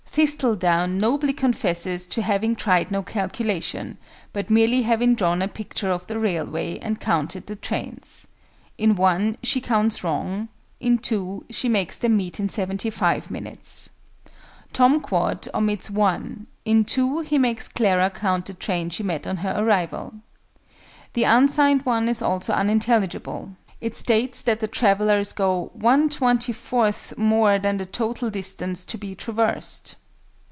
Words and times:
THISTLEDOWN 0.13 0.97
nobly 0.97 1.31
confesses 1.31 2.05
to 2.07 2.21
having 2.21 2.53
tried 2.57 2.91
no 2.91 3.01
calculation, 3.01 3.97
but 4.33 4.49
merely 4.49 4.81
having 4.81 5.15
drawn 5.15 5.41
a 5.41 5.47
picture 5.47 5.89
of 5.89 6.05
the 6.07 6.19
railway 6.19 6.77
and 6.79 6.99
counted 6.99 7.47
the 7.47 7.55
trains; 7.55 8.27
in 8.77 8.95
(1), 8.97 9.37
she 9.41 9.61
counts 9.61 10.03
wrong; 10.03 10.49
in 10.81 10.97
(2) 10.97 11.45
she 11.49 11.69
makes 11.69 11.97
them 11.97 12.17
meet 12.17 12.41
in 12.41 12.49
75 12.49 13.31
minutes. 13.31 13.91
TOM 14.73 14.99
QUAD 14.99 15.47
omits 15.53 15.89
(1): 15.89 16.45
in 16.65 16.83
(2) 16.83 17.21
he 17.21 17.37
makes 17.37 17.69
Clara 17.69 18.09
count 18.09 18.47
the 18.47 18.53
train 18.53 18.89
she 18.89 19.03
met 19.03 19.25
on 19.25 19.37
her 19.37 19.55
arrival. 19.63 20.13
The 21.13 21.23
unsigned 21.23 21.85
one 21.85 22.09
is 22.09 22.21
also 22.21 22.51
unintelligible; 22.51 23.55
it 23.79 23.95
states 23.95 24.41
that 24.41 24.59
the 24.59 24.67
travellers 24.67 25.31
go 25.31 25.71
"1 25.73 26.09
24th 26.09 27.17
more 27.17 27.57
than 27.57 27.77
the 27.77 27.85
total 27.85 28.29
distance 28.29 28.83
to 28.83 28.97
be 28.97 29.15
traversed"! 29.15 29.95